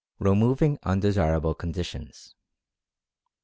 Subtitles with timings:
[0.17, 2.33] REMOVING UNDESIRABLE CONDITIONS.